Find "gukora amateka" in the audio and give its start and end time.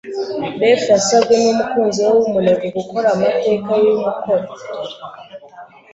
2.77-3.71